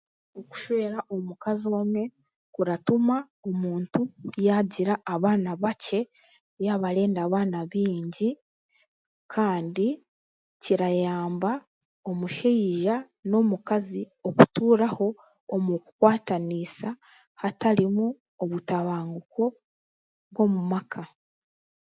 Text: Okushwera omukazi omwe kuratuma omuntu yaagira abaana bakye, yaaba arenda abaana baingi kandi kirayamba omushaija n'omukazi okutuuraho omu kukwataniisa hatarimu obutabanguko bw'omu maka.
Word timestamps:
Okushwera 0.39 0.99
omukazi 1.15 1.67
omwe 1.81 2.03
kuratuma 2.53 3.15
omuntu 3.49 4.01
yaagira 4.45 4.93
abaana 5.13 5.51
bakye, 5.63 5.99
yaaba 6.65 6.85
arenda 6.91 7.19
abaana 7.23 7.59
baingi 7.71 8.29
kandi 9.33 9.87
kirayamba 10.63 11.51
omushaija 12.09 12.95
n'omukazi 13.29 14.01
okutuuraho 14.27 15.07
omu 15.55 15.73
kukwataniisa 15.85 16.89
hatarimu 17.41 18.05
obutabanguko 18.41 19.43
bw'omu 20.33 20.61
maka. 20.71 21.03